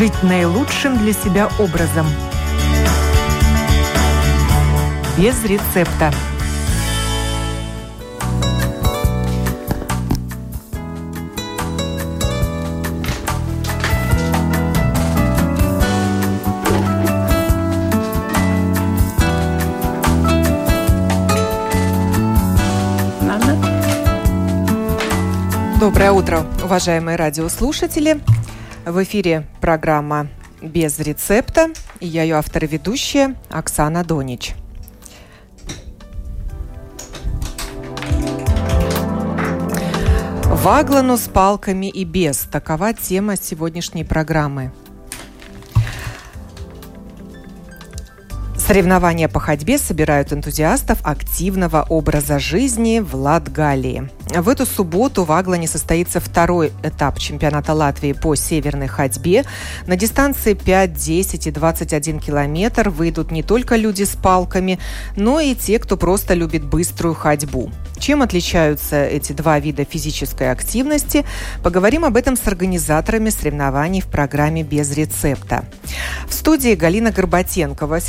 [0.00, 2.06] жить наилучшим для себя образом.
[5.18, 6.10] Без рецепта.
[25.78, 28.18] Доброе утро, уважаемые радиослушатели.
[28.90, 30.26] В эфире программа
[30.60, 31.68] «Без рецепта»
[32.00, 34.54] и я ее автор и ведущая Оксана Донич.
[40.44, 42.38] Ваглану с палками и без.
[42.38, 44.72] Такова тема сегодняшней программы.
[48.70, 54.08] Соревнования по ходьбе собирают энтузиастов активного образа жизни в Латгалии.
[54.28, 59.44] В эту субботу в Аглане состоится второй этап чемпионата Латвии по северной ходьбе.
[59.88, 64.78] На дистанции 5, 10 и 21 километр выйдут не только люди с палками,
[65.16, 67.72] но и те, кто просто любит быструю ходьбу.
[67.98, 71.26] Чем отличаются эти два вида физической активности?
[71.64, 75.64] Поговорим об этом с организаторами соревнований в программе «Без рецепта».
[76.28, 78.00] В студии Галина Горбатенкова,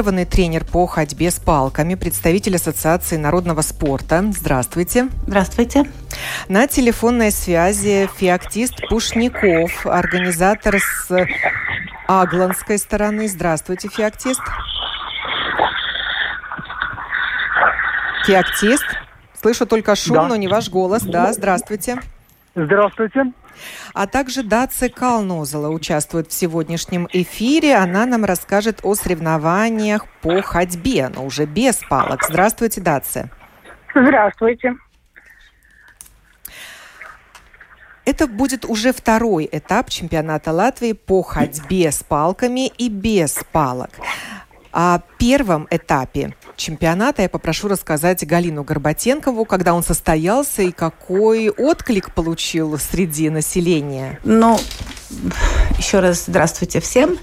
[0.00, 4.24] сертифицированный тренер по ходьбе с палками, представитель Ассоциации народного спорта.
[4.32, 5.08] Здравствуйте.
[5.26, 5.84] Здравствуйте.
[6.48, 11.26] На телефонной связи феоктист Пушников, организатор с
[12.08, 13.28] агланской стороны.
[13.28, 14.40] Здравствуйте, феоктист.
[18.26, 18.86] Феоктист.
[19.40, 20.28] Слышу только шум, да.
[20.28, 21.02] но не ваш голос.
[21.02, 21.98] Да, здравствуйте.
[22.54, 23.32] Здравствуйте.
[23.94, 27.76] А также Даци Калнозала участвует в сегодняшнем эфире.
[27.76, 32.24] Она нам расскажет о соревнованиях по ходьбе, но уже без палок.
[32.24, 33.30] Здравствуйте, Даци.
[33.94, 34.74] Здравствуйте.
[38.04, 43.90] Это будет уже второй этап чемпионата Латвии по ходьбе с палками и без палок.
[44.72, 52.14] О первом этапе чемпионата я попрошу рассказать Галину Горбатенкову, когда он состоялся и какой отклик
[52.14, 54.20] получил среди населения.
[54.22, 54.58] Ну,
[55.76, 57.16] еще раз здравствуйте всем.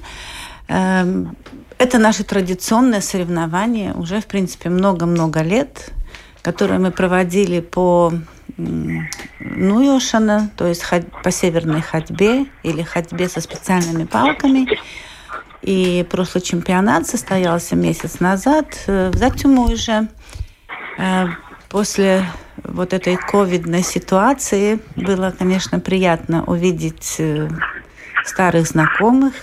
[0.67, 1.37] Эм,
[1.77, 5.91] это наше традиционное соревнование уже, в принципе, много-много лет,
[6.41, 8.11] которое мы проводили по
[8.57, 10.83] Нуйошана, то есть
[11.23, 14.67] по северной ходьбе или ходьбе со специальными палками.
[15.67, 20.07] И прошлый чемпионат состоялся месяц назад э, в Затюму уже.
[20.97, 21.25] Э,
[21.67, 22.23] после
[22.63, 27.49] вот этой ковидной ситуации было, конечно, приятно увидеть э,
[28.23, 29.33] старых знакомых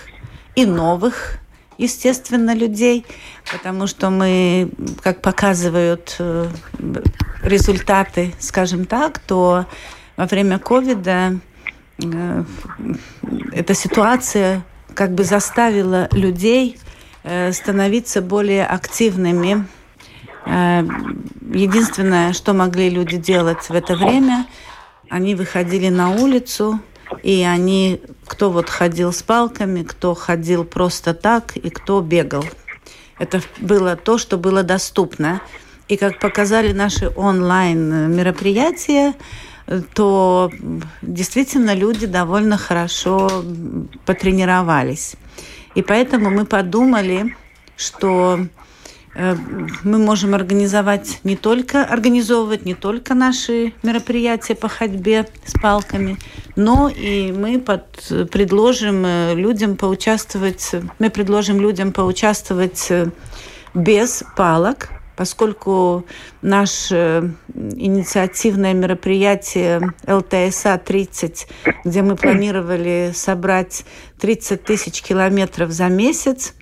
[0.55, 1.37] и новых,
[1.77, 3.05] естественно, людей,
[3.51, 4.71] потому что мы,
[5.03, 6.19] как показывают
[7.43, 9.67] результаты, скажем так, то
[10.17, 11.39] во время ковида
[13.53, 14.63] эта ситуация
[14.95, 16.79] как бы заставила людей
[17.23, 19.67] э, становиться более активными.
[20.45, 20.83] Э,
[21.53, 24.47] единственное, что могли люди делать в это время,
[25.09, 26.79] они выходили на улицу,
[27.21, 32.45] и они, кто вот ходил с палками, кто ходил просто так, и кто бегал.
[33.19, 35.41] Это было то, что было доступно.
[35.87, 39.13] И как показали наши онлайн мероприятия,
[39.93, 40.51] то
[41.01, 43.43] действительно люди довольно хорошо
[44.05, 45.15] потренировались.
[45.73, 47.35] И поэтому мы подумали,
[47.75, 48.39] что
[49.15, 49.35] э,
[49.83, 56.17] мы можем организовать не только организовывать не только наши мероприятия по ходьбе с палками,
[56.55, 63.09] но и мы под, предложим э, людям поучаствовать, мы предложим людям поучаствовать э,
[63.73, 66.05] без палок поскольку
[66.41, 71.47] наше инициативное мероприятие ЛТСА-30,
[71.83, 73.85] где мы планировали собрать
[74.19, 76.53] 30 тысяч километров за месяц,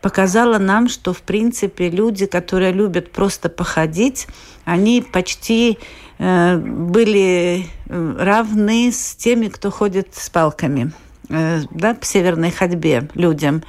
[0.00, 4.26] показало нам, что, в принципе, люди, которые любят просто походить,
[4.64, 5.78] они почти
[6.18, 10.92] э, были э, равны с теми, кто ходит с палками.
[11.30, 13.62] Э, да, по северной ходьбе людям.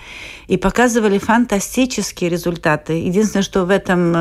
[0.47, 2.93] И показывали фантастические результаты.
[2.93, 4.13] Единственное, что в этом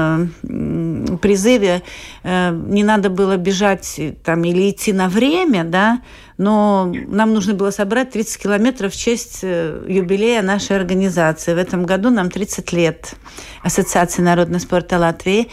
[0.43, 1.83] э, призыве
[2.25, 6.03] э, не надо было бежать там, или идти на время, да,
[6.37, 11.55] но нам нужно было собрать 30 километров в честь юбилея нашей организации.
[11.55, 13.15] В этом году нам 30 лет
[13.63, 15.49] Ассоциации народного спорта Латвии,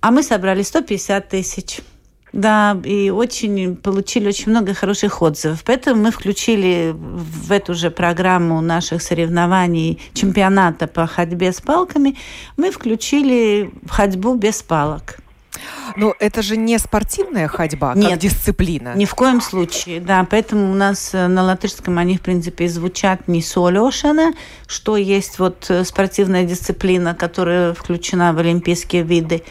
[0.00, 1.80] а мы собрали 150 тысяч.
[2.32, 5.62] Да, и очень получили очень много хороших отзывов.
[5.64, 12.16] Поэтому мы включили в эту же программу наших соревнований чемпионата по ходьбе с палками,
[12.56, 15.18] мы включили ходьбу без палок.
[15.96, 18.94] Но это же не спортивная ходьба, Нет, как дисциплина.
[18.94, 20.26] Ни в коем случае, да.
[20.28, 24.32] Поэтому у нас э, на латышском они, в принципе, звучат не солешана,
[24.66, 29.42] что есть вот э, спортивная дисциплина, которая включена в олимпийские виды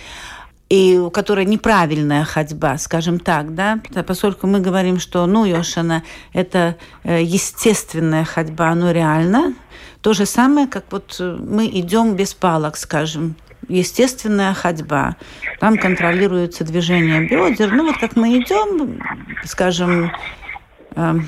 [0.69, 6.03] и у которой неправильная ходьба, скажем так, да, поскольку мы говорим, что, ну, Йошана,
[6.33, 9.53] это э, естественная ходьба, ну, реально,
[10.01, 13.35] то же самое, как вот мы идем без палок, скажем,
[13.67, 15.15] естественная ходьба.
[15.59, 17.71] Там контролируется движение бедер.
[17.73, 19.01] Ну вот как мы идем,
[19.43, 20.11] скажем,
[20.95, 21.27] эм,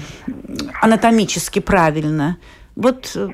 [0.82, 2.38] анатомически правильно.
[2.76, 3.30] Вот э,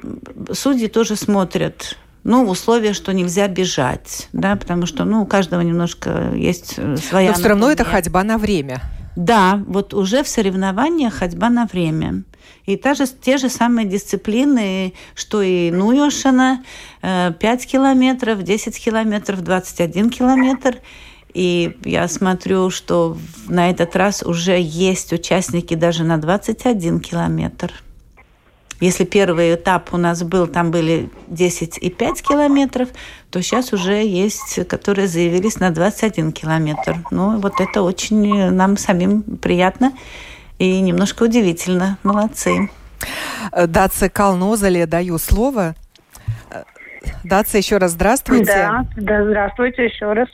[0.53, 6.31] судьи тоже смотрят ну, условие, что нельзя бежать, да, потому что, ну, у каждого немножко
[6.33, 7.29] есть э, своя...
[7.29, 8.81] Но все равно это ходьба на время.
[9.15, 12.23] Да, вот уже в соревнованиях ходьба на время.
[12.65, 16.63] И та же, те же самые дисциплины, что и Нуешина,
[17.01, 20.77] 5 э, километров, 10 километров, 21 километр.
[21.35, 23.17] И я смотрю, что
[23.47, 27.71] на этот раз уже есть участники даже на 21 километр.
[28.81, 32.89] Если первый этап у нас был, там были 10 и 5 километров,
[33.29, 36.97] то сейчас уже есть, которые заявились на 21 километр.
[37.11, 39.93] Ну, вот это очень нам самим приятно
[40.59, 41.97] и немножко удивительно.
[42.03, 42.69] Молодцы.
[43.51, 45.75] Даца Калнозале даю слово.
[47.23, 48.45] Даца, еще раз здравствуйте.
[48.45, 50.27] Да, да, здравствуйте еще раз.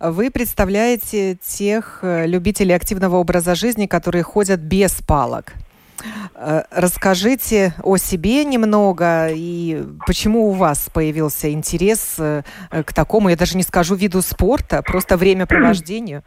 [0.00, 5.54] Вы представляете тех э, любителей активного образа жизни, которые ходят без палок.
[6.34, 13.36] Э, расскажите о себе немного и почему у вас появился интерес э, к такому, я
[13.36, 16.22] даже не скажу виду спорта, просто времяпровождению.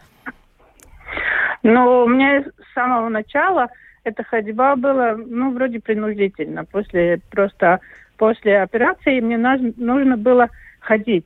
[1.63, 3.69] Ну, у меня с самого начала
[4.03, 6.65] эта ходьба была, ну, вроде принудительно.
[6.65, 7.79] После просто
[8.17, 11.25] после операции мне нужно было ходить.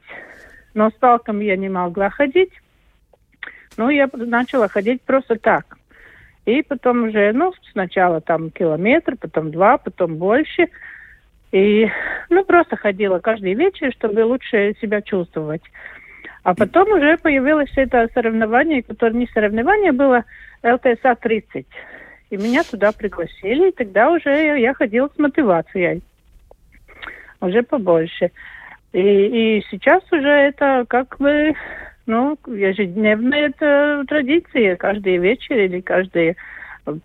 [0.74, 2.51] Но с палками я не могла ходить.
[3.77, 5.75] Ну, я начала ходить просто так.
[6.45, 10.68] И потом уже, ну, сначала там километр, потом два, потом больше.
[11.51, 11.89] И,
[12.30, 15.63] ну, просто ходила каждый вечер, чтобы лучше себя чувствовать.
[16.44, 20.25] А потом уже появилось это соревнование, которое не соревнование было,
[20.62, 21.65] ЛТСА-30.
[22.30, 26.03] И меня туда пригласили, и тогда уже я ходила с мотивацией.
[27.42, 28.31] Уже побольше.
[28.94, 31.56] И, и сейчас уже это как бы,
[32.06, 34.75] ну, ежедневная это традиция.
[34.75, 36.38] Каждый вечер или каждый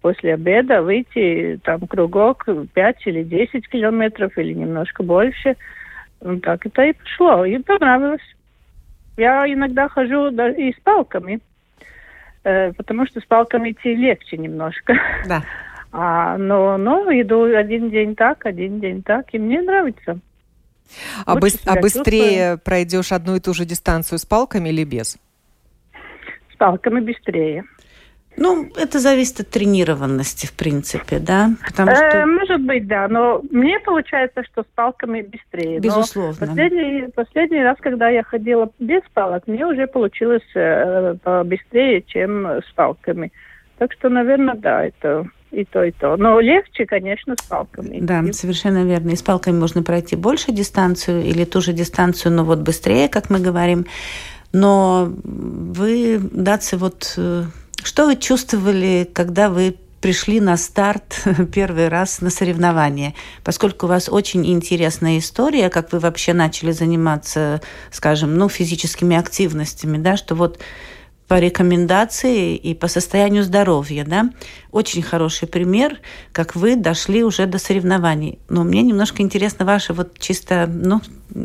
[0.02, 5.56] после обеда выйти там кругок 5 или 10 километров или немножко больше.
[6.20, 7.44] Ну, так это и пошло.
[7.44, 8.20] И понравилось.
[9.16, 11.40] Я иногда хожу и с палками,
[12.44, 14.94] э, потому что с палками идти легче немножко.
[15.26, 15.42] Да.
[15.92, 20.20] А, но, но иду один день так, один день так, и мне нравится.
[21.26, 22.58] А, быс а быстрее чувствую.
[22.58, 25.18] пройдешь одну и ту же дистанцию с палками или без?
[26.52, 27.64] С палками быстрее.
[28.36, 31.50] Ну, это зависит от тренированности, в принципе, да?
[31.66, 32.04] Потому что...
[32.04, 35.80] э, может быть, да, но мне получается, что с палками быстрее.
[35.80, 36.36] Безусловно.
[36.40, 41.14] Но последний, последний раз, когда я ходила без палок, мне уже получилось э,
[41.44, 43.32] быстрее, чем с палками.
[43.78, 46.16] Так что, наверное, да, это и то, и то.
[46.16, 47.98] Но легче, конечно, с палками.
[48.00, 49.10] Да, совершенно верно.
[49.10, 53.30] И с палками можно пройти больше дистанцию или ту же дистанцию, но вот быстрее, как
[53.30, 53.86] мы говорим.
[54.52, 57.44] Но вы, Даци, вот э,
[57.82, 61.22] что вы чувствовали, когда вы пришли на старт
[61.54, 63.14] первый раз на соревнования,
[63.44, 69.98] поскольку у вас очень интересная история, как вы вообще начали заниматься, скажем, ну, физическими активностями,
[69.98, 70.58] да, что вот
[71.30, 74.30] по рекомендации и по состоянию здоровья, да,
[74.72, 75.92] очень хороший пример,
[76.32, 78.40] как вы дошли уже до соревнований.
[78.48, 81.00] Но мне немножко интересно ваше вот чисто, ну,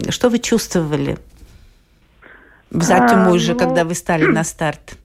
[0.10, 1.18] что вы чувствовали
[2.72, 3.60] в Затюму а, уже, ну...
[3.60, 4.98] когда вы стали на старт?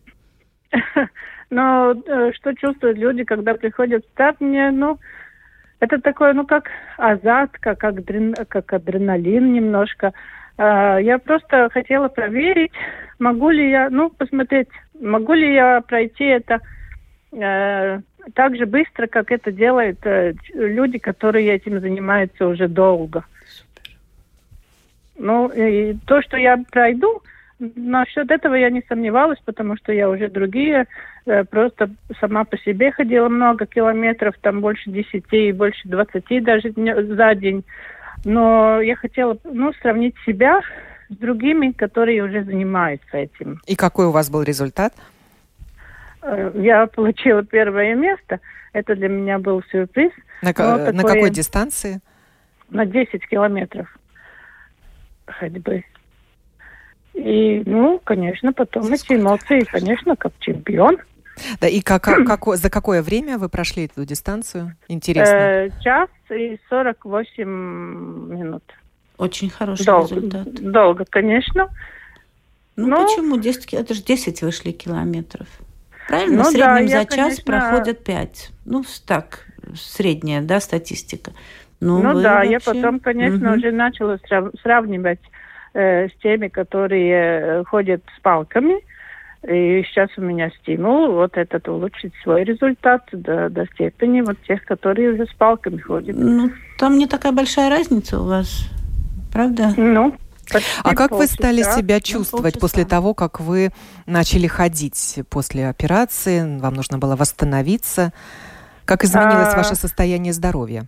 [1.51, 4.99] Но э, что чувствуют люди, когда приходят в старт, мне, ну,
[5.81, 10.15] это такое, ну, как азарт, как, адрен, как адреналин немножко.
[10.57, 12.73] Э, я просто хотела проверить,
[13.21, 14.69] могу ли я, ну, посмотреть,
[15.01, 16.61] могу ли я пройти это
[17.33, 18.01] э,
[18.35, 23.25] так же быстро, как это делают э, люди, которые этим занимаются уже долго.
[25.17, 27.23] Ну, и то, что я пройду,
[27.77, 30.87] Насчет этого я не сомневалась, потому что я уже другие,
[31.27, 37.35] э, просто сама по себе ходила много километров, там больше десяти, больше двадцати даже за
[37.35, 37.65] день.
[38.25, 40.63] Но я хотела ну, сравнить себя
[41.11, 43.61] с другими, которые уже занимаются этим.
[43.67, 44.95] И какой у вас был результат?
[46.23, 48.41] Э, я получила первое место.
[48.73, 50.13] Это для меня был сюрприз.
[50.43, 52.01] На, такое, на какой дистанции?
[52.71, 53.89] На 10 километров
[55.27, 55.85] ходьбы.
[57.15, 60.99] И, ну, конечно, потом эти эмоции, конечно, как чемпион.
[61.61, 64.77] Да, и как, как, за какое время вы прошли эту дистанцию?
[64.89, 65.35] Интересно.
[65.35, 68.63] Э, час и 48 минут.
[69.21, 70.55] Очень хороший долго, результат.
[70.55, 71.69] Долго, конечно.
[72.77, 73.05] Ну, Но...
[73.05, 73.37] почему?
[73.37, 75.47] 10, это же 10 вышли километров.
[76.09, 76.39] Правильно?
[76.39, 77.45] Ну, в среднем да, за я, час конечно...
[77.45, 78.51] проходят 5.
[78.65, 81.33] Ну, так, средняя, да, статистика.
[81.81, 82.51] Ну, ну да, вообще...
[82.53, 83.59] я потом, конечно, угу.
[83.59, 84.19] уже начала
[84.63, 85.21] сравнивать
[85.75, 88.77] э, с теми, которые э, ходят с палками.
[89.47, 94.65] И сейчас у меня стимул вот этот улучшить свой результат до, до степени вот тех,
[94.65, 96.17] которые уже с палками ходят.
[96.19, 98.69] Ну, там не такая большая разница у вас,
[99.31, 99.73] правда?
[99.77, 100.15] Ну,
[100.83, 103.71] а как вы стали себя ну, чувствовать ну, после того, как вы
[104.07, 106.59] начали ходить после операции?
[106.59, 108.13] Вам нужно было восстановиться.
[108.85, 109.57] Как изменилось а...
[109.57, 110.87] ваше состояние здоровья?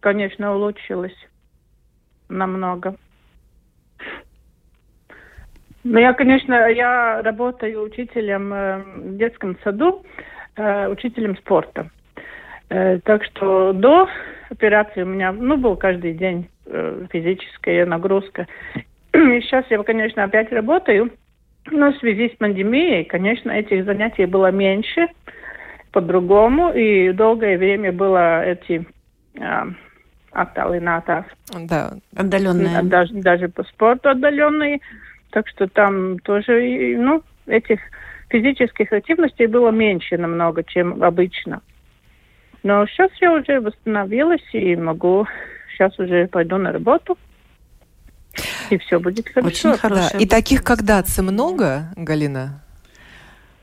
[0.00, 1.16] Конечно, улучшилось
[2.28, 2.96] намного.
[5.82, 10.04] Ну, я, конечно, я работаю учителем э, в детском саду,
[10.56, 11.90] э, учителем спорта.
[12.68, 14.06] Э, так что до
[14.50, 16.50] операции у меня, ну, был каждый день
[17.12, 18.46] физическая нагрузка.
[19.12, 21.10] И сейчас я, конечно, опять работаю,
[21.70, 25.08] но в связи с пандемией, конечно, этих занятий было меньше,
[25.92, 28.86] по-другому, и долгое время было эти
[30.32, 31.24] attālinātās.
[31.68, 32.82] Да, отдаленные.
[32.82, 34.80] Даже, даже по спорту отдаленные.
[35.30, 37.80] Так что там тоже, ну, этих
[38.28, 41.60] физических активностей было меньше намного, чем обычно.
[42.62, 45.26] Но сейчас я уже восстановилась и могу,
[45.80, 47.16] сейчас уже пойду на работу.
[48.70, 49.48] И все будет хорошо.
[49.48, 50.10] Очень хорошо.
[50.12, 50.18] Да.
[50.18, 52.62] И таких когда-то много, Галина?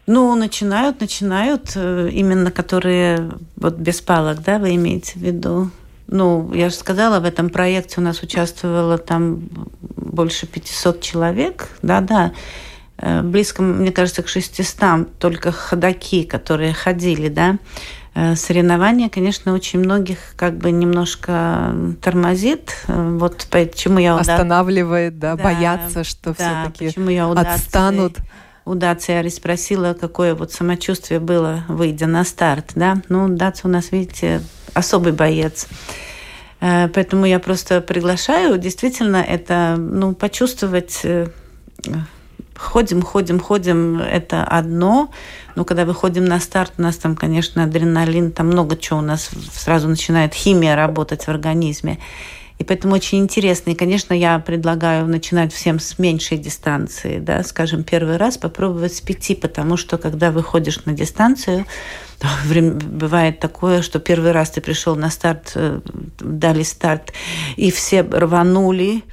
[0.07, 5.69] Ну, начинают, начинают, э, именно которые вот без палок, да, вы имеете в виду?
[6.07, 9.49] ну, я же сказала, в этом проекте у нас участвовало там
[9.95, 12.31] больше 500 человек, да-да,
[12.97, 17.57] э, близко, мне кажется, к 600 только ходаки, которые ходили, да,
[18.35, 22.75] соревнования, конечно, очень многих как бы немножко тормозит.
[22.87, 26.99] Э, вот почему я останавливает, да, да боятся, что да, все-таки
[27.37, 28.17] отстанут.
[28.65, 33.01] У Дации я спросила, какое вот самочувствие было, выйдя на старт, да.
[33.07, 34.41] Ну, Даца у нас, видите,
[34.73, 35.67] особый боец.
[36.59, 41.27] Э, поэтому я просто приглашаю действительно это, ну, почувствовать э,
[42.57, 45.11] ходим, ходим, ходим, это одно.
[45.55, 49.29] Но когда выходим на старт, у нас там, конечно, адреналин, там много чего у нас
[49.53, 51.99] сразу начинает химия работать в организме.
[52.59, 53.71] И поэтому очень интересно.
[53.71, 59.01] И, конечно, я предлагаю начинать всем с меньшей дистанции, да, скажем, первый раз попробовать с
[59.01, 61.65] пяти, потому что когда выходишь на дистанцию,
[62.45, 65.81] бывает такое, что первый раз ты пришел на старт, э,
[66.19, 67.13] дали старт,
[67.57, 69.03] и все рванули,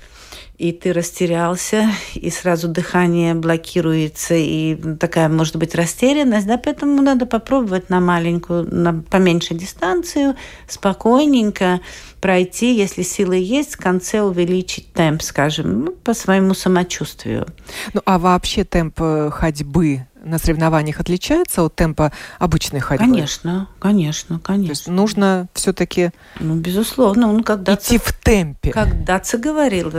[0.56, 7.26] и ты растерялся, и сразу дыхание блокируется, и такая может быть растерянность, да, поэтому надо
[7.26, 10.36] попробовать на маленькую, на поменьше дистанцию,
[10.68, 11.80] спокойненько
[12.20, 17.46] пройти, если силы есть, в конце увеличить темп, скажем, ну, по своему самочувствию.
[17.92, 23.04] Ну, а вообще темп э, ходьбы на соревнованиях отличается от темпа обычной ходьбы?
[23.04, 24.66] Конечно, конечно, конечно.
[24.66, 26.10] То есть нужно все-таки...
[26.40, 27.32] Ну, безусловно.
[27.32, 28.72] Ну, когда идти в темпе.
[28.72, 29.92] Как Даца говорил,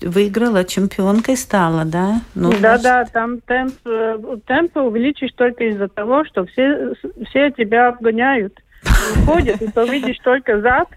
[0.00, 2.20] выиграла, чемпионкой стала, да?
[2.34, 2.82] Ну, да, может...
[2.82, 6.94] да, там темп, э, темп увеличишь только из-за того, что все,
[7.28, 8.60] все тебя обгоняют.
[9.22, 10.88] Уходят, и то видишь только зад,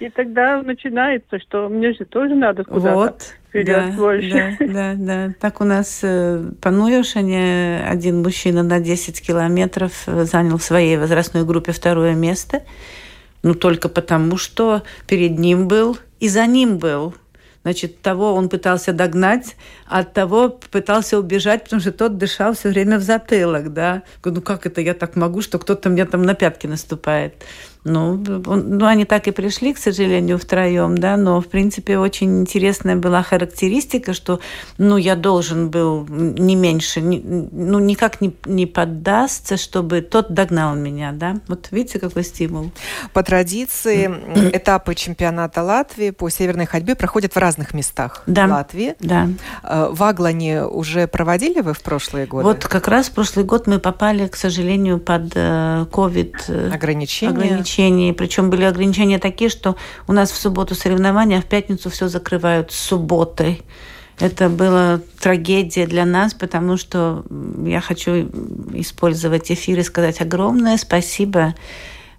[0.00, 4.56] и тогда начинается, что мне же тоже надо куда-то вот, вперед да, больше.
[4.60, 5.34] Да, да, да.
[5.40, 10.96] Так у нас э, по Нуешане один мужчина на 10 километров э, занял в своей
[10.96, 12.62] возрастной группе второе место.
[13.42, 17.14] Ну, только потому, что перед ним был и за ним был
[17.66, 19.56] Значит, того он пытался догнать,
[19.88, 24.04] а от того пытался убежать, потому что тот дышал все время в затылок, да.
[24.24, 27.44] Ну как это я так могу, что кто-то мне там на пятки наступает?
[27.86, 32.40] Ну, он, ну, они так и пришли, к сожалению, втроем, да, но, в принципе, очень
[32.40, 34.40] интересная была характеристика, что,
[34.76, 40.74] ну, я должен был не меньше, не, ну, никак не, не поддастся, чтобы тот догнал
[40.74, 41.36] меня, да.
[41.46, 42.72] Вот видите, какой стимул.
[43.12, 44.10] По традиции,
[44.52, 48.46] этапы чемпионата Латвии по северной ходьбе проходят в разных местах да.
[48.46, 48.96] Латвии.
[48.98, 49.28] Да.
[49.62, 52.48] Э, в Аглане уже проводили вы в прошлые годы?
[52.48, 57.30] Вот как раз в прошлый год мы попали, к сожалению, под COVID э, ограничения.
[57.30, 58.12] ограничения ограничений.
[58.12, 59.76] Причем были ограничения такие, что
[60.08, 63.62] у нас в субботу соревнования, а в пятницу все закрывают с субботой.
[64.18, 67.24] Это была трагедия для нас, потому что
[67.64, 68.28] я хочу
[68.74, 71.54] использовать эфир и сказать огромное спасибо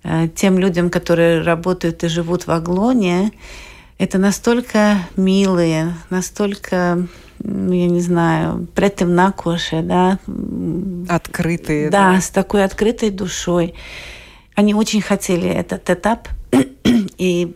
[0.04, 3.32] э, тем людям, которые работают и живут в Аглоне.
[3.98, 7.08] Это настолько милые, настолько
[7.44, 10.20] я не знаю, претем на коше, да.
[11.08, 11.90] Открытые.
[11.90, 13.74] Да, да, с такой открытой душой.
[14.58, 16.30] Они очень хотели этот этап,
[17.20, 17.56] и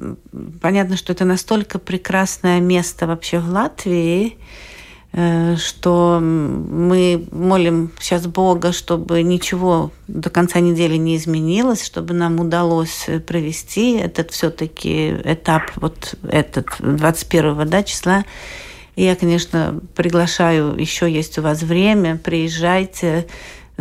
[0.62, 4.38] понятно, что это настолько прекрасное место вообще в Латвии,
[5.12, 12.40] э, что мы молим сейчас Бога, чтобы ничего до конца недели не изменилось, чтобы нам
[12.40, 18.26] удалось провести этот все-таки этап, вот этот 21 да, числа.
[18.96, 23.26] И я, конечно, приглашаю, еще есть у вас время, приезжайте,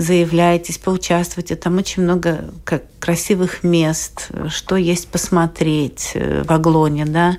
[0.00, 1.56] заявляйтесь, поучаствуйте.
[1.56, 7.36] Там очень много как, красивых мест, что есть посмотреть э, в Аглоне, да.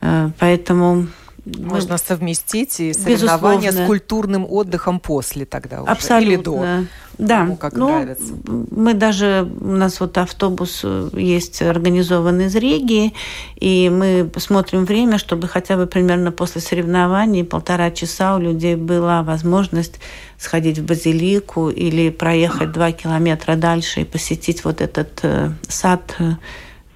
[0.00, 1.08] Э, поэтому
[1.44, 3.84] можно совместить и соревнования Безусловно.
[3.84, 5.90] с культурным отдыхом после тогда уже.
[5.90, 6.32] Абсолютно.
[6.32, 6.84] Или до.
[7.22, 7.38] Да.
[7.38, 8.34] Кому как ну, нравится.
[8.46, 13.14] Мы даже, у нас вот автобус э, есть организованный из Риги,
[13.56, 19.22] и мы смотрим время, чтобы хотя бы примерно после соревнований полтора часа у людей была
[19.22, 20.00] возможность
[20.36, 26.32] сходить в базилику или проехать два километра дальше и посетить вот этот э, сад э,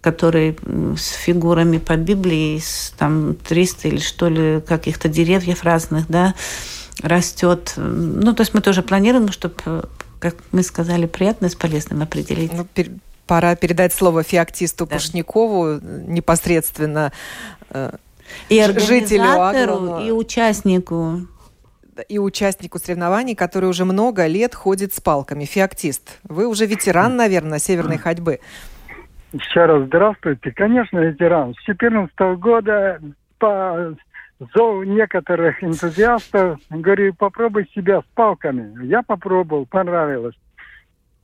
[0.00, 0.56] который
[0.96, 6.34] с фигурами по Библии, с там 300 или что ли каких-то деревьев разных, да,
[7.02, 7.74] растет.
[7.76, 12.52] Ну, то есть мы тоже планируем, чтобы, как мы сказали, приятное с полезным определить.
[12.52, 12.88] Ну, пер
[13.26, 14.96] пора передать слово феоктисту да.
[14.96, 17.12] Пушникову непосредственно
[17.70, 17.90] э,
[18.48, 21.26] и жителю и участнику
[22.08, 25.44] и участнику соревнований, который уже много лет ходит с палками.
[25.44, 28.40] Феоктист, вы уже ветеран, наверное, северной ходьбы.
[29.32, 30.52] Еще раз здравствуйте.
[30.52, 31.54] Конечно, ветеран.
[31.54, 33.00] С 2014 года
[33.38, 33.94] по
[34.38, 38.84] зову некоторых энтузиастов говорю, попробуй себя с палками.
[38.86, 40.36] Я попробовал, понравилось.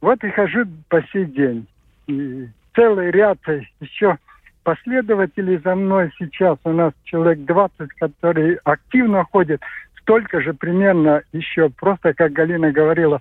[0.01, 1.67] Вот и хожу по сей день.
[2.07, 3.39] И целый ряд
[3.81, 4.19] еще
[4.65, 6.59] последователей за мной сейчас.
[6.65, 9.61] У нас человек 20, которые активно ходят.
[10.01, 13.21] Столько же примерно еще, просто как Галина говорила,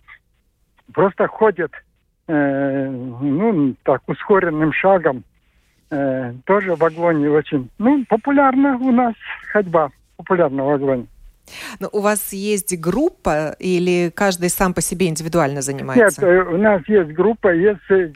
[0.93, 1.71] просто ходят
[2.33, 5.23] Э, ну, так, ускоренным шагом.
[5.91, 9.13] Э, тоже в Аглоне очень, ну, популярна у нас
[9.51, 11.05] ходьба, популярна в Аглоне.
[11.81, 16.25] Но у вас есть группа или каждый сам по себе индивидуально занимается?
[16.25, 17.53] Нет, э, у нас есть группа.
[17.53, 18.13] Если,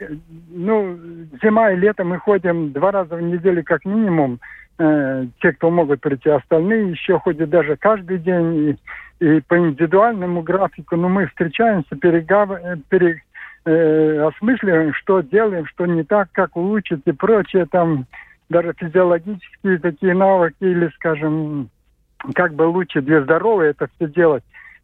[0.49, 0.97] ну,
[1.43, 4.39] зима и лето мы ходим два раза в неделю как минимум.
[4.77, 8.77] Э, те, кто могут прийти, остальные еще ходят даже каждый день.
[9.19, 12.49] И, и по индивидуальному графику, но ну, мы встречаемся, перегав...
[12.87, 13.19] перег
[13.65, 18.05] э, осмысливаем, что делаем, что не так, как улучшить и прочее, там
[18.49, 21.69] даже физиологические такие навыки или, скажем,
[22.33, 24.43] как бы лучше для здоровья это все делать.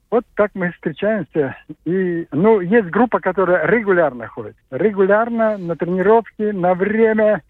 [0.09, 1.55] Вот так мы встречаемся.
[1.85, 4.55] И, ну, есть группа, которая регулярно ходит.
[4.69, 7.41] Регулярно на тренировки, на время,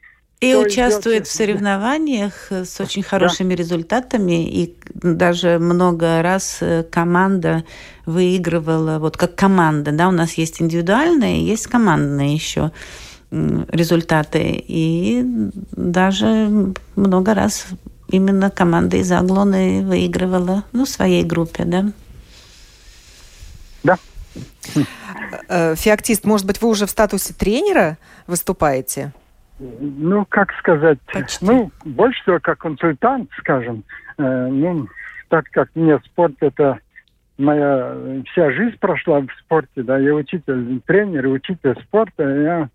[0.41, 3.55] и участвует в соревнованиях с очень хорошими да.
[3.55, 7.63] результатами, и даже много раз э, команда
[8.07, 12.71] выигрывала, вот как команда, да, у нас есть индивидуальные, есть командные еще
[13.29, 15.23] результаты, и
[15.71, 17.67] даже много раз
[18.09, 21.91] именно команда из Аглоны выигрывала, ну, в своей группе, да.
[23.83, 23.97] Да.
[25.47, 29.13] Э, феоктист, может быть, вы уже в статусе тренера выступаете?
[29.79, 31.45] Ну, как сказать, Почти.
[31.45, 33.83] ну, больше всего как консультант, скажем.
[34.17, 34.87] Э, ну,
[35.29, 36.79] так как мне спорт это
[37.37, 37.95] моя
[38.31, 42.69] вся жизнь прошла в спорте, да, я учитель, тренер учитель спорта, я,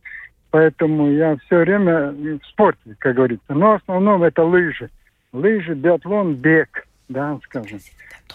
[0.51, 3.55] поэтому я все время в спорте, как говорится.
[3.55, 4.91] Но в основном это лыжи.
[5.33, 7.79] Лыжи, биатлон, бег, да, скажем.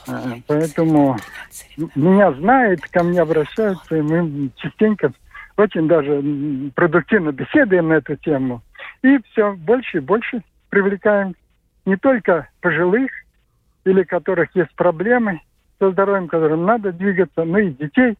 [0.08, 1.18] А, поэтому
[1.96, 5.12] меня знают, ко мне обращаются, и мы частенько
[5.62, 6.22] очень даже
[6.76, 8.62] продуктивно беседуем на эту тему.
[9.04, 11.36] И все больше и больше привлекаем
[11.86, 13.12] не только пожилых,
[13.86, 15.42] или которых есть проблемы
[15.80, 18.16] со здоровьем, которым надо двигаться, но и детей,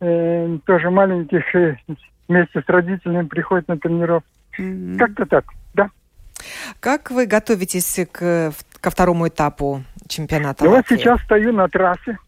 [0.00, 1.76] э, тоже маленьких, э,
[2.28, 4.28] вместе с родителями приходят на тренировку.
[4.58, 4.96] Mm-hmm.
[4.96, 5.90] Как-то так, да.
[6.80, 12.18] Как вы готовитесь к, ко второму этапу чемпионата ну, Вот сейчас стою на трассе,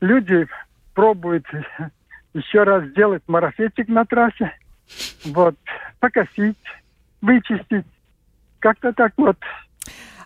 [0.00, 0.46] люди
[0.94, 1.46] пробуют
[2.34, 4.52] еще раз сделать марафетик на трассе,
[5.24, 5.56] вот,
[6.00, 6.58] покосить,
[7.22, 7.86] вычистить,
[8.58, 9.36] как-то так вот.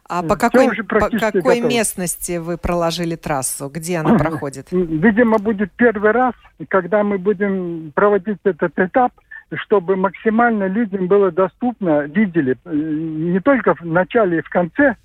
[0.08, 3.68] А по какой, по какой местности вы проложили трассу?
[3.68, 4.68] Где она проходит?
[4.70, 6.34] Видимо, будет первый раз,
[6.68, 9.12] когда мы будем проводить этот этап,
[9.54, 14.96] чтобы максимально людям было доступно, видели, э, не только в начале и в конце,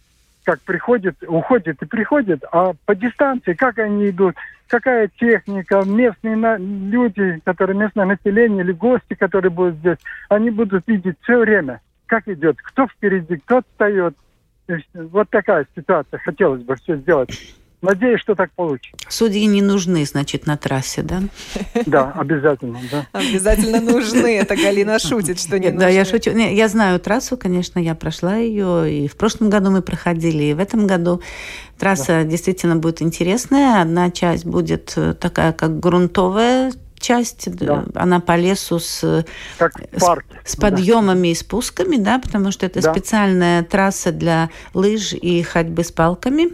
[0.44, 4.36] как приходит, уходит и приходит, а по дистанции, как они идут,
[4.74, 10.88] какая техника, местные на, люди, которые местное население или гости, которые будут здесь, они будут
[10.88, 14.16] видеть все время, как идет, кто впереди, кто отстает.
[14.96, 16.18] Вот такая ситуация.
[16.18, 17.30] Хотелось бы все сделать
[17.84, 18.96] Надеюсь, что так получится.
[19.10, 21.22] Судьи не нужны, значит, на трассе, да?
[21.86, 23.06] Да, обязательно, да.
[23.12, 24.38] Обязательно нужны.
[24.38, 26.32] Это Галина шутит, что не Да, я шучу.
[26.32, 30.60] Я знаю трассу, конечно, я прошла ее, и в прошлом году мы проходили, и в
[30.60, 31.22] этом году.
[31.78, 33.82] Трасса действительно будет интересная.
[33.82, 36.72] Одна часть будет э, такая, как грунтовая
[37.04, 37.86] часть, да.
[37.94, 39.26] она по лесу с,
[39.58, 40.26] как парк.
[40.46, 41.32] с, с подъемами да.
[41.32, 42.92] и спусками, да, потому что это да.
[42.92, 46.50] специальная трасса для лыж и ходьбы с палками,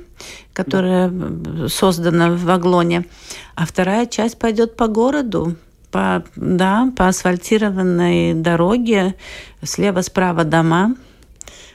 [0.54, 1.70] которая да.
[1.70, 3.06] создана в Аглоне.
[3.56, 5.56] А вторая часть пойдет по городу,
[5.92, 9.16] по, да, по асфальтированной дороге,
[9.64, 10.96] слева-справа дома.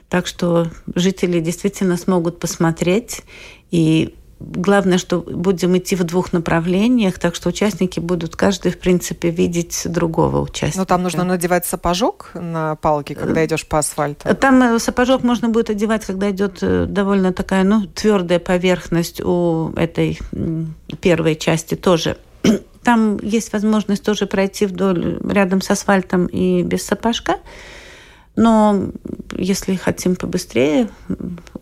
[0.08, 3.22] Так что жители действительно смогут посмотреть
[3.70, 9.30] и Главное, что будем идти в двух направлениях, так что участники будут каждый, в принципе,
[9.30, 10.78] видеть другого участника.
[10.78, 14.34] Но там нужно надевать сапожок на палке, когда идешь по асфальту?
[14.34, 19.72] Там э, сапожок можно будет одевать, когда идет э, довольно такая, ну, твердая поверхность у
[19.76, 20.18] этой
[21.00, 22.16] первой части тоже.
[22.82, 27.36] Там есть возможность тоже пройти вдоль, рядом с асфальтом и без сапожка.
[28.36, 28.90] Но
[29.32, 30.88] если хотим побыстрее,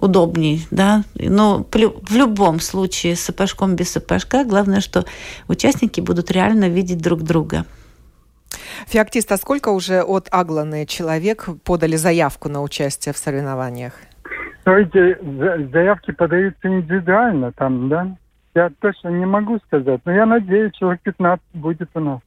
[0.01, 5.05] удобнее, да, но в любом случае с сапожком, без сапожка, главное, что
[5.49, 7.67] участники будут реально видеть друг друга.
[8.87, 13.93] Феоктист, а сколько уже от Агланы человек подали заявку на участие в соревнованиях?
[14.65, 15.19] Ну, эти
[15.73, 18.17] заявки подаются индивидуально там, да?
[18.55, 22.21] Я точно не могу сказать, но я надеюсь, человек 15 будет у нас.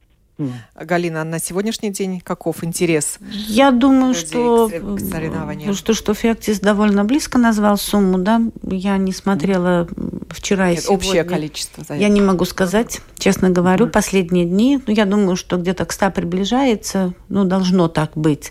[0.74, 3.18] Галина, на сегодняшний день каков интерес?
[3.30, 8.42] Я думаю, что, к что, что Феоктис довольно близко назвал сумму, да.
[8.62, 9.88] Я не смотрела
[10.30, 10.96] вчера Нет, и сегодня.
[10.96, 12.02] общее количество заявок.
[12.02, 14.80] Я не могу сказать, честно говорю, последние дни.
[14.86, 18.50] Ну, я думаю, что где-то к 100 приближается, ну, должно так быть.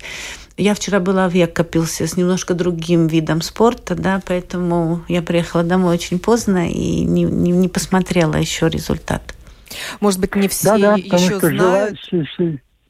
[0.57, 5.95] Я вчера была в Якопилсе с немножко другим видом спорта, да, поэтому я приехала домой
[5.95, 9.34] очень поздно и не, не, не посмотрела еще результат.
[9.99, 11.99] Может быть, не все да, да, еще знают.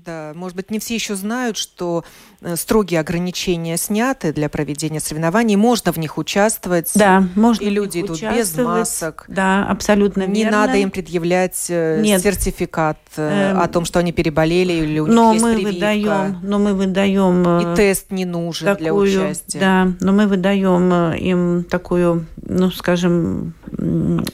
[0.05, 2.03] Да, может быть, не все еще знают, что
[2.41, 6.91] э, строгие ограничения сняты для проведения соревнований, можно в них участвовать.
[6.93, 7.63] Да, можно.
[7.63, 9.25] И люди идут без масок.
[9.27, 10.59] Да, абсолютно не верно.
[10.59, 12.21] надо им предъявлять э, Нет.
[12.21, 15.73] сертификат э, эм, о том, что они переболели или у них но есть мы прививка.
[15.73, 17.73] Выдаем, но мы выдаем.
[17.73, 19.59] И тест не нужен такую, для участия.
[19.59, 23.55] Да, но мы выдаем им такую, ну, скажем,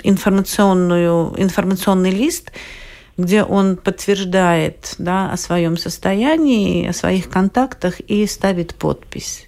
[0.04, 2.52] информационную информационный лист
[3.22, 9.48] где он подтверждает да, о своем состоянии, о своих контактах и ставит подпись.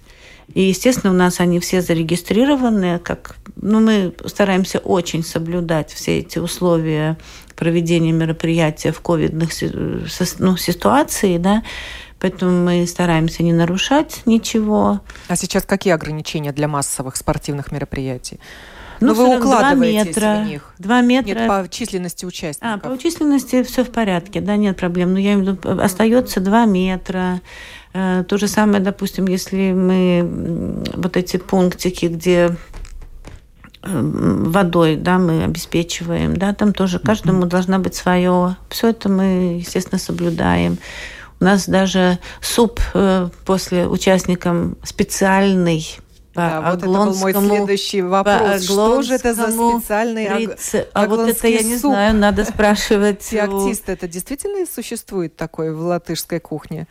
[0.52, 6.38] И, естественно, у нас они все зарегистрированы, как, ну, мы стараемся очень соблюдать все эти
[6.38, 7.16] условия
[7.56, 9.50] проведения мероприятия в ковидных
[10.38, 11.62] ну, ситуациях, да,
[12.20, 15.00] поэтому мы стараемся не нарушать ничего.
[15.28, 18.38] А сейчас какие ограничения для массовых спортивных мероприятий?
[19.00, 20.74] Ну, вы укладываетесь метра, в них?
[20.78, 21.40] Два метра.
[21.40, 22.70] Нет, по численности участников.
[22.72, 25.12] А, по численности все в порядке, да, нет проблем.
[25.12, 27.40] Но я имею в виду, остается два метра.
[27.92, 32.56] Э, то же самое, допустим, если мы вот эти пунктики, где
[33.86, 38.56] водой, да, мы обеспечиваем, да, там тоже каждому должна быть свое.
[38.70, 40.78] Все это мы, естественно, соблюдаем.
[41.40, 45.98] У нас даже суп э, после участникам специальный
[46.34, 48.64] да, вот это был мой следующий вопрос.
[48.64, 50.74] Что же это за специальный риц...
[50.92, 51.92] А вот это я не суп?
[51.92, 53.22] знаю, надо спрашивать.
[53.22, 56.86] Феоктист, это действительно существует такое в латышской кухне?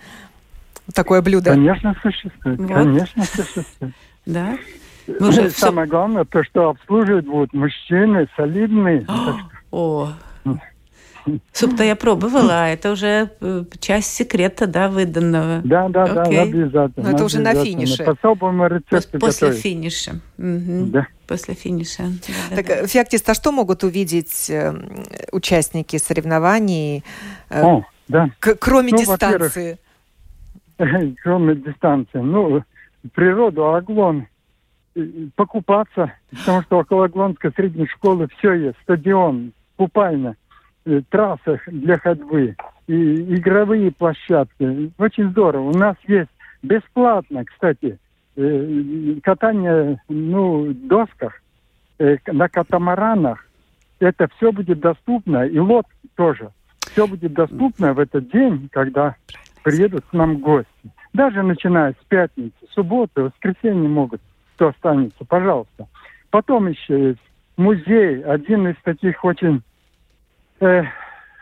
[0.93, 1.51] Такое блюдо?
[1.51, 2.60] Конечно, существует.
[2.60, 2.67] Вот.
[2.67, 3.93] Конечно, существует.
[4.25, 4.58] Да?
[5.08, 5.91] Мы уже Самое все...
[5.91, 9.06] главное, то, что обслуживать будут мужчины, солидные.
[9.71, 10.13] О,
[11.51, 15.62] Суп-то я пробовала, а это уже э, часть секрета, да, выданного.
[15.63, 17.09] Да, да, да, обязательно.
[17.09, 18.03] Но это уже на финише.
[18.03, 19.63] По особому рецепту После готовить.
[19.63, 20.12] финиша.
[20.38, 20.91] Угу.
[20.91, 21.07] Да.
[21.27, 22.03] После финиша.
[22.55, 22.88] так, да.
[22.88, 24.73] Феоктист, а что могут увидеть э,
[25.31, 27.03] участники соревнований,
[27.49, 28.29] э, О, да.
[28.39, 29.79] кроме ну, дистанции?
[31.23, 32.19] Кроме дистанции.
[32.19, 32.63] Ну,
[33.13, 34.27] природу, Аглон,
[35.36, 40.36] покупаться, потому что около Аглонской средней школы все есть, стадион, купальня
[40.86, 44.91] Э, трассах для ходьбы и игровые площадки.
[44.98, 45.69] Очень здорово.
[45.69, 46.30] У нас есть
[46.62, 47.98] бесплатно, кстати,
[48.36, 51.41] э, катание ну, досках,
[52.00, 53.48] э, на катамаранах.
[54.00, 56.50] Это все будет доступно, и лодки тоже.
[56.91, 59.15] Все будет доступно в этот день, когда
[59.63, 60.67] приедут к нам гости.
[61.13, 64.19] Даже начиная с пятницы, субботы, воскресенье могут,
[64.56, 65.88] кто останется, пожалуйста.
[66.30, 67.24] Потом еще есть
[67.56, 69.62] музей, один из таких очень
[70.59, 70.83] э,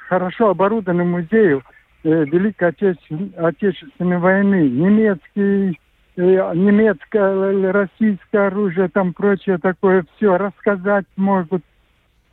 [0.07, 1.59] хорошо оборудованный музей э,
[2.03, 5.79] Великой Отечественной, Отечественной войны, немецкий,
[6.17, 11.63] э, немецкое, российское оружие, там прочее такое, все рассказать могут.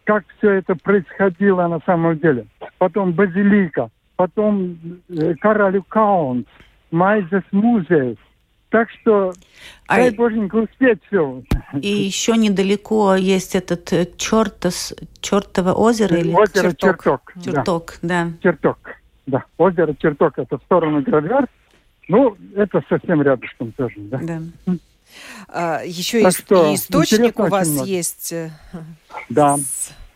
[0.05, 2.47] как все это происходило на самом деле.
[2.79, 4.79] Потом Базилика, потом
[5.11, 6.47] э, Каралю Каунс,
[6.91, 8.17] Майзес музей.
[8.71, 9.33] Так что,
[9.87, 11.43] а дай боженька успеть все.
[11.81, 17.33] И еще недалеко есть этот э, Чертос, Чертово озеро или Озеро Черток.
[17.43, 18.25] Черток, да.
[18.25, 18.33] да.
[18.43, 18.79] Черток,
[19.27, 19.45] да.
[19.57, 21.51] Озеро Черток, это в сторону Гравярд.
[22.09, 24.19] Ну, это совсем рядышком тоже, да.
[24.23, 24.41] да.
[25.49, 27.89] А, еще так и источник у вас много.
[27.89, 28.33] есть.
[28.33, 28.51] Э,
[29.31, 29.57] да.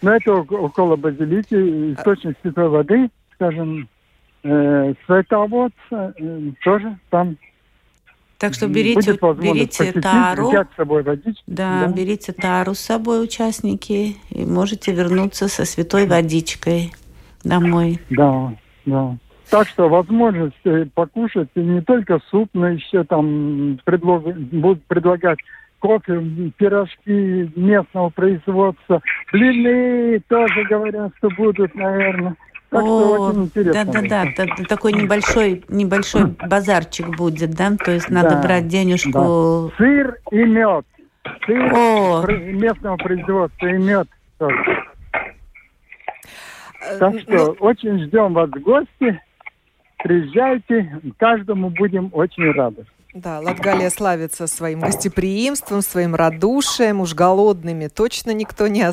[0.02, 3.88] Но ну, это около базилики, источник святой воды, скажем,
[4.42, 6.12] э, световод э,
[6.62, 7.38] тоже там
[8.42, 10.50] так что берите, берите тару.
[10.50, 16.08] С собой водички, да, да, берите тару с собой, участники, и можете вернуться со святой
[16.08, 16.90] водичкой
[17.44, 18.00] домой.
[18.10, 18.52] Да,
[18.84, 19.16] да.
[19.48, 25.38] Так что возможность э, покушать не только суп, но еще там предлог, будут предлагать
[25.78, 26.20] кофе,
[26.56, 29.00] пирожки местного производства,
[29.32, 32.34] блины тоже говорят, что будут, наверное.
[32.72, 38.30] Так О, да, да, да, да, такой небольшой, небольшой базарчик будет, да, то есть надо
[38.30, 39.10] да, брать денежку.
[39.12, 39.76] Да.
[39.76, 40.86] Сыр и мед.
[41.44, 42.24] Сыр О.
[42.26, 44.08] местного производства и мед
[44.38, 44.56] тоже.
[46.80, 47.56] Э, так что ну...
[47.60, 49.20] очень ждем вас в гости.
[50.02, 52.86] Приезжайте, каждому будем очень рады.
[53.12, 58.86] Да, Латгалия славится своим гостеприимством, своим радушием, уж голодными точно никто не,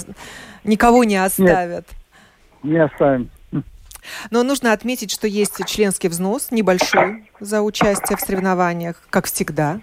[0.65, 1.85] никого не оставит.
[2.61, 3.29] Нет, не оставим.
[4.31, 9.79] Но нужно отметить, что есть членский взнос небольшой за участие в соревнованиях, как всегда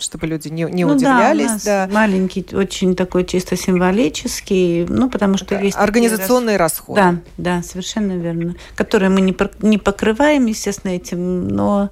[0.00, 1.62] чтобы люди не, не ну, удивлялись.
[1.62, 1.92] Да, да.
[1.92, 5.76] Маленький, очень такой чисто символический, ну, потому что есть...
[5.76, 6.72] Организационные рас...
[6.72, 7.00] расходы.
[7.00, 8.54] Да, да, совершенно верно.
[8.76, 11.90] Которые мы не, не покрываем, естественно, этим, но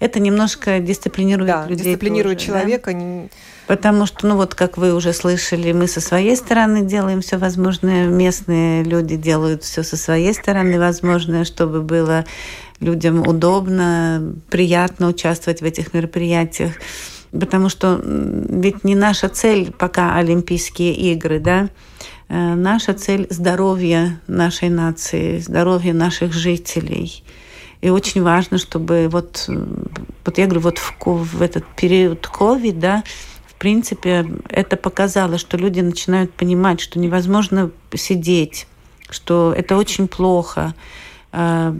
[0.00, 2.92] это немножко дисциплинирует да, людей дисциплинирует тоже, человека.
[2.92, 3.28] Да?
[3.66, 8.06] Потому что, ну вот, как вы уже слышали, мы со своей стороны делаем все возможное,
[8.06, 12.24] местные люди делают все со своей стороны возможное, чтобы было
[12.78, 16.74] людям удобно, приятно участвовать в этих мероприятиях
[17.38, 21.68] потому что ведь не наша цель пока Олимпийские игры, да,
[22.28, 27.22] э, наша цель– здоровье нашей нации, здоровье наших жителей.
[27.82, 29.48] И очень важно, чтобы вот,
[30.24, 33.04] вот я говорю, вот в, в этот период COVID, да,
[33.58, 38.66] принципе, это показало, что люди начинают понимать, что невозможно сидеть,
[39.10, 40.74] что это очень плохо,
[41.32, 41.74] э,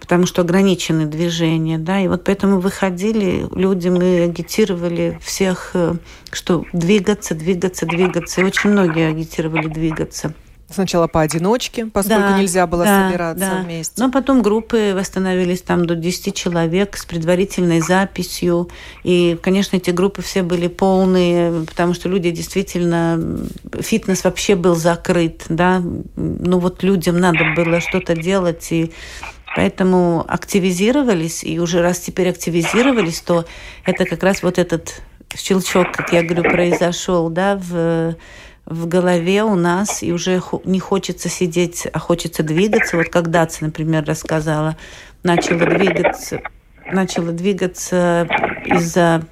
[0.00, 5.94] потому что ограничены движения, да, и вот поэтому выходили люди, мы агитировали всех, э,
[6.32, 10.34] что двигаться, двигаться, двигаться, и очень многие агитировали двигаться.
[10.68, 13.62] Сначала поодиночке, поскольку да, нельзя было да, собираться да.
[13.62, 13.94] вместе.
[14.02, 18.68] Но потом группы восстановились там до 10 человек с предварительной записью.
[19.04, 23.46] И, конечно, эти группы все были полные, потому что люди действительно...
[23.78, 25.80] Фитнес вообще был закрыт, да.
[26.16, 28.92] Ну вот людям надо было что-то делать, и
[29.56, 33.46] Поэтому активизировались, и уже раз теперь активизировались, то
[33.86, 35.00] это как раз вот этот
[35.34, 38.16] щелчок, как я говорю, произошел, да, в,
[38.66, 42.96] в голове у нас, и уже не хочется сидеть, а хочется двигаться.
[42.96, 44.76] Вот как Даца, например, рассказала,
[45.22, 46.40] начала двигаться,
[46.90, 48.28] начала двигаться
[48.66, 49.24] из-за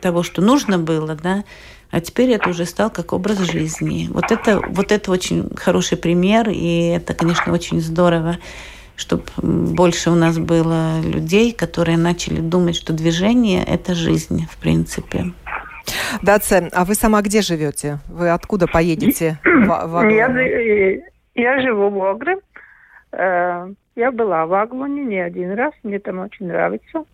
[0.00, 1.44] того, что нужно было, да,
[1.90, 4.08] а теперь это уже стал как образ жизни.
[4.12, 8.38] Вот это, вот это очень хороший пример, и это, конечно, очень здорово
[8.96, 15.32] чтобы больше у нас было людей, которые начали думать, что движение– это жизнь, в принципе.
[16.22, 17.98] Даце, а вы сама где живете?
[18.08, 20.28] Вы откуда поедете в, в я,
[21.34, 22.36] я живу в Огре.
[23.12, 27.04] Э, я была в Аглоне не один раз, мне там очень нравится.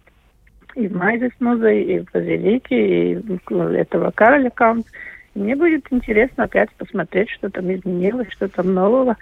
[0.74, 4.86] И в Майзес музей, и в Базилике, и этого Кароля Каунт.
[5.34, 9.16] Мне будет интересно опять посмотреть, что там изменилось, что там нового.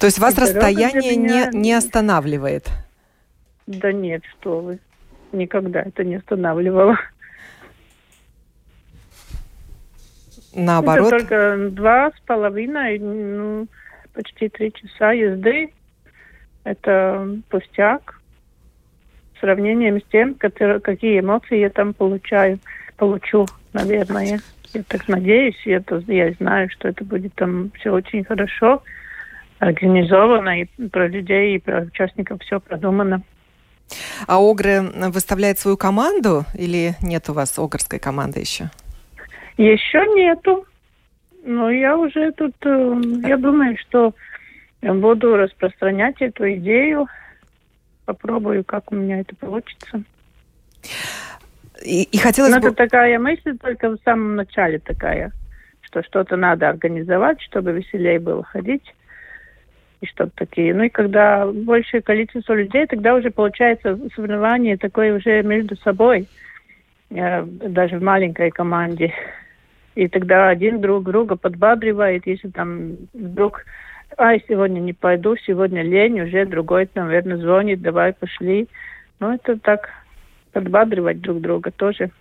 [0.00, 1.50] То есть вас и расстояние меня...
[1.50, 2.68] не, не останавливает?
[3.66, 4.78] Да нет, что вы.
[5.32, 6.98] Никогда это не останавливало.
[10.58, 11.12] Наоборот?
[11.12, 13.68] Это только два с половиной, ну,
[14.12, 15.72] почти три часа езды.
[16.64, 18.20] Это пустяк
[19.34, 22.58] в сравнении с тем, какие эмоции я там получаю,
[22.96, 24.40] получу, наверное.
[24.74, 28.82] Я так надеюсь, я, то, я знаю, что это будет там все очень хорошо
[29.60, 33.22] организовано, и про людей, и про участников все продумано.
[34.26, 38.70] А Огры выставляет свою команду или нет у вас огрской команды еще?
[39.58, 40.64] Еще нету.
[41.44, 44.14] Но я уже тут, э, я думаю, что
[44.80, 47.06] буду распространять эту идею.
[48.04, 50.02] Попробую, как у меня это получится.
[51.84, 52.68] И, и хотелось Но бы...
[52.68, 55.32] это такая мысль только в самом начале такая,
[55.82, 58.94] что что-то надо организовать, чтобы веселее было ходить
[60.00, 60.74] и что-то такие.
[60.74, 66.28] Ну и когда большее количество людей, тогда уже получается соревнование такое уже между собой,
[67.10, 69.12] э, даже в маленькой команде.
[69.98, 73.64] И тогда один друг друга подбадривает, если там вдруг,
[74.16, 78.68] ай, сегодня не пойду, сегодня лень, уже другой, наверное, звонит, давай пошли.
[79.18, 79.88] Ну, это так,
[80.52, 82.12] подбадривать друг друга тоже.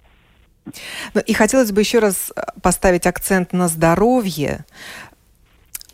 [1.13, 4.66] Ну, и хотелось бы еще раз поставить акцент на здоровье.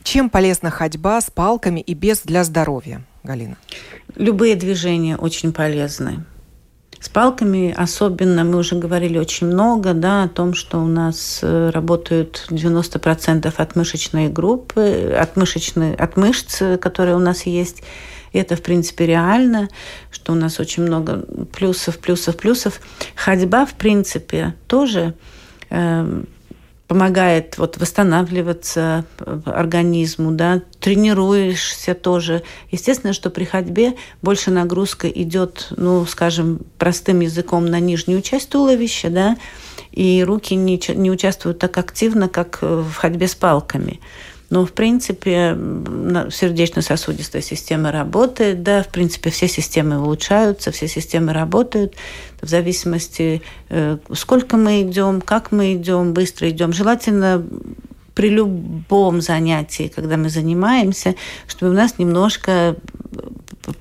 [0.04, 3.58] Чем полезна ходьба с палками и без для здоровья, Галина?
[4.15, 6.24] Любые движения очень полезны.
[7.04, 11.70] С палками особенно, мы уже говорили очень много да, о том, что у нас э,
[11.70, 17.84] работают 90% от мышечной группы, от, мышечной, от мышц, которые у нас есть.
[18.32, 19.68] И это, в принципе, реально,
[20.12, 22.80] что у нас очень много плюсов, плюсов, плюсов.
[23.18, 25.13] Ходьба, в принципе, тоже
[25.72, 26.24] э,
[26.88, 29.06] помогает вот восстанавливаться
[29.46, 32.43] организму, да, тренируешься тоже.
[32.72, 39.10] Естественно, что при ходьбе больше нагрузка идет, ну, скажем, простым языком на нижнюю часть туловища,
[39.10, 39.38] да,
[39.91, 44.00] и руки не, не участвуют так активно, как в ходьбе с палками.
[44.49, 45.58] Но, в принципе,
[46.32, 51.95] сердечно-сосудистая система работает, да, в принципе, все системы улучшаются, все системы работают
[52.41, 56.73] в зависимости, э, сколько мы идем, как мы идем, быстро идем.
[56.73, 57.43] Желательно
[58.13, 61.15] при любом занятии, когда мы занимаемся,
[61.47, 62.75] чтобы у нас немножко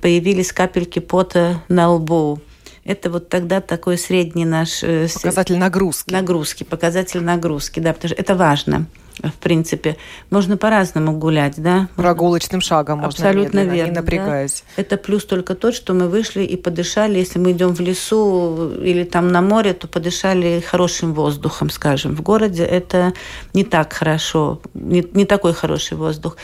[0.01, 2.39] появились капельки пота на лбу.
[2.83, 4.83] Это вот тогда такой средний наш...
[4.83, 6.11] Э, показатель нагрузки.
[6.11, 8.87] Нагрузки, показатель нагрузки, да, потому что это важно
[9.21, 9.97] в принципе.
[10.29, 11.87] Можно по-разному гулять, да?
[11.95, 14.63] Прогулочным шагом можно Абсолютно медленно, верно, не напрягаясь.
[14.75, 14.81] Да?
[14.81, 17.19] Это плюс только тот, что мы вышли и подышали.
[17.19, 22.15] Если мы идем в лесу или там на море, то подышали хорошим воздухом, скажем.
[22.15, 23.13] В городе это
[23.53, 26.37] не так хорошо, не, не такой хороший воздух.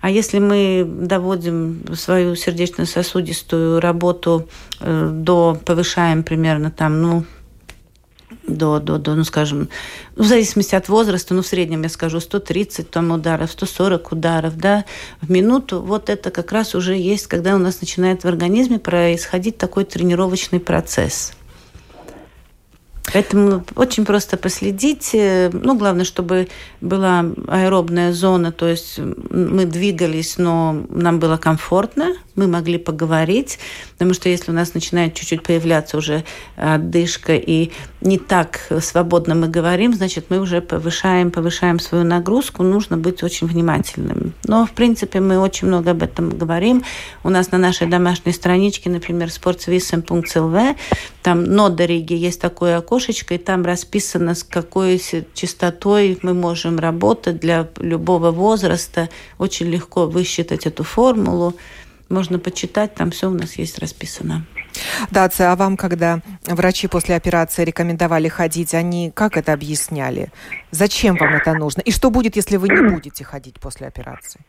[0.00, 4.48] А если мы доводим свою сердечно-сосудистую работу
[4.80, 7.24] э, до, повышаем примерно там, ну,
[8.56, 9.68] до, до, до, ну, скажем,
[10.16, 14.84] в зависимости от возраста, ну, в среднем, я скажу, 130 там ударов, 140 ударов, да,
[15.20, 19.58] в минуту, вот это как раз уже есть, когда у нас начинает в организме происходить
[19.58, 21.32] такой тренировочный процесс.
[23.12, 25.10] Поэтому очень просто последить.
[25.14, 26.48] Ну, главное, чтобы
[26.80, 33.58] была аэробная зона, то есть мы двигались, но нам было комфортно, мы могли поговорить,
[33.92, 36.24] потому что если у нас начинает чуть-чуть появляться уже
[36.56, 37.70] отдышка и
[38.00, 43.46] не так свободно мы говорим, значит, мы уже повышаем, повышаем свою нагрузку, нужно быть очень
[43.46, 44.32] внимательным.
[44.44, 46.82] Но, в принципе, мы очень много об этом говорим.
[47.24, 50.76] У нас на нашей домашней страничке, например, sportsvism.lv,
[51.22, 52.99] там на Риги есть такое окошечко,
[53.34, 55.00] и там расписано, с какой
[55.34, 59.08] частотой мы можем работать для любого возраста.
[59.38, 61.54] Очень легко высчитать эту формулу
[62.10, 64.44] можно почитать, там все у нас есть расписано.
[65.10, 70.28] Дация, а вам, когда врачи после операции рекомендовали ходить, они как это объясняли?
[70.70, 71.80] Зачем вам это нужно?
[71.80, 74.40] И что будет, если вы не будете ходить после операции?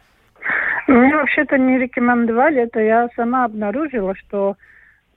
[0.88, 4.58] Мне вообще-то не рекомендовали, это я сама обнаружила, что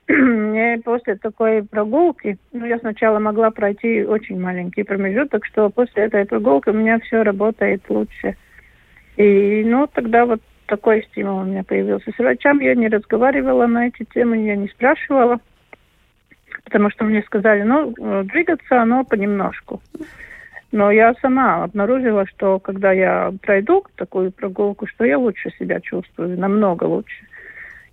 [0.07, 6.25] мне после такой прогулки, ну, я сначала могла пройти очень маленький промежуток, что после этой
[6.25, 8.35] прогулки у меня все работает лучше.
[9.17, 12.11] И, ну, тогда вот такой стимул у меня появился.
[12.11, 15.39] С врачам я не разговаривала на эти темы, я не спрашивала,
[16.63, 17.93] потому что мне сказали, ну,
[18.25, 19.81] двигаться оно понемножку.
[20.71, 26.37] Но я сама обнаружила, что когда я пройду такую прогулку, что я лучше себя чувствую,
[26.37, 27.25] намного лучше.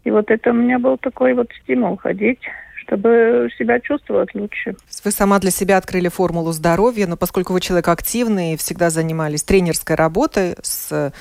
[0.05, 2.41] И вот это у меня был такой вот стимул ходить,
[2.85, 4.75] чтобы себя чувствовать лучше.
[5.05, 9.45] Вы сама для себя открыли формулу здоровья, но поскольку вы человек активный и всегда занимались
[9.45, 11.13] тренерской работой с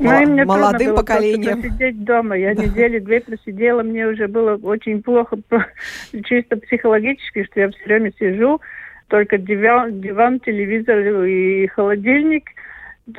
[0.00, 1.62] ну, мне молодым поколением.
[1.62, 2.36] Сидеть дома.
[2.36, 2.64] Я да.
[2.64, 5.36] недели две просидела, мне уже было очень плохо,
[6.24, 8.60] чисто психологически, что я все время сижу,
[9.08, 12.44] только диван, диван телевизор и холодильник,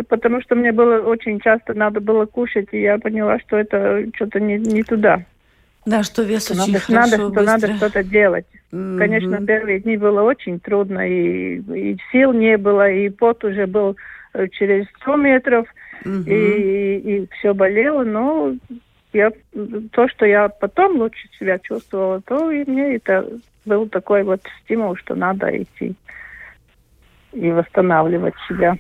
[0.07, 4.39] потому что мне было очень часто надо было кушать, и я поняла, что это что-то
[4.39, 5.23] не, не туда.
[5.85, 7.43] Да, что вес надо, очень надо, хорошо, что быстро.
[7.43, 8.45] надо что-то делать.
[8.71, 8.97] Mm-hmm.
[8.97, 13.97] Конечно, первые дни было очень трудно, и, и сил не было, и пот уже был
[14.33, 15.67] э, через 100 метров–
[16.05, 16.23] угу.
[16.29, 18.53] и, и все болело, но
[19.13, 19.31] я,
[19.91, 23.27] то, что я потом лучше себя чувствовала, то и мне это
[23.65, 25.95] был такой вот стимул, что надо идти
[27.33, 28.77] и восстанавливать себя.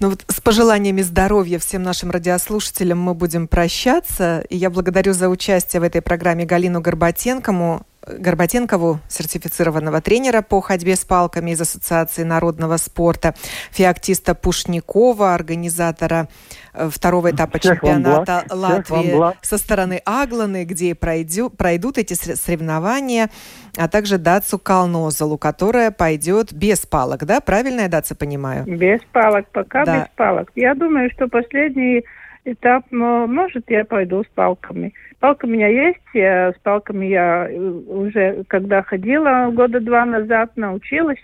[0.00, 4.44] Ну вот с пожеланиями здоровья всем нашим радиослушателям мы будем прощаться.
[4.48, 7.84] И я благодарю за участие в этой программе Галину Горбатенкому,
[8.18, 13.34] Горбатенкову, сертифицированного тренера по ходьбе с палками из Ассоциации народного спорта,
[13.70, 16.28] феоктиста Пушникова, организатора
[16.74, 23.30] э, второго этапа Всех чемпионата Латвии со стороны Агланы, где пройдю, пройдут эти соревнования,
[23.76, 27.40] а также Дацу Калнозалу, которая пойдет без палок, да?
[27.40, 28.64] Правильно я, Даца, понимаю?
[28.66, 30.00] Без палок, пока да.
[30.00, 30.50] без палок.
[30.54, 32.04] Я думаю, что последний
[32.44, 34.94] этап, может, я пойду с палками.
[35.20, 40.52] Палка у меня есть, я, с палками я э, уже, когда ходила года два назад,
[40.56, 41.18] научилась.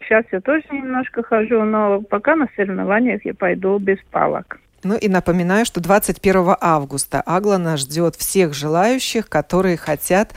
[0.00, 4.58] Сейчас я тоже немножко хожу, но пока на соревнованиях я пойду без палок.
[4.84, 10.32] Ну и напоминаю, что 21 августа Аглана ждет всех желающих, которые хотят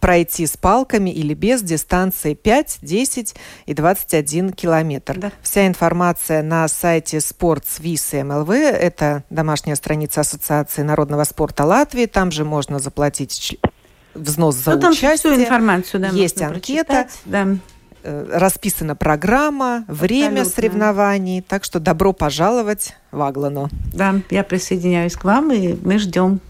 [0.00, 3.34] пройти с палками или без дистанции 5, 10
[3.66, 5.18] и 21 километр.
[5.18, 5.32] Да.
[5.42, 7.80] Вся информация на сайте Sports
[8.24, 8.50] МЛВ.
[8.50, 12.06] Это домашняя страница Ассоциации народного спорта Латвии.
[12.06, 13.58] Там же можно заплатить
[14.14, 15.32] взнос за ну, там участие.
[15.32, 17.08] Всю информацию, да, Есть анкета.
[17.24, 17.56] Да
[18.02, 20.54] э, расписана программа, время Абсолютно.
[20.54, 21.42] соревнований.
[21.42, 23.68] Так что добро пожаловать в Аглану.
[23.92, 26.40] Да, я присоединяюсь к вам, и мы ждем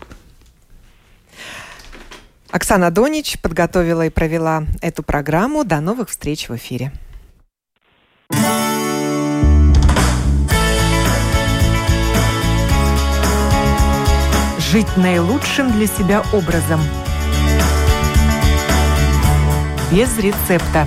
[2.50, 5.64] Оксана Донич подготовила и провела эту программу.
[5.64, 6.92] До новых встреч в эфире.
[14.70, 16.80] Жить наилучшим для себя образом.
[19.90, 20.86] Без рецепта.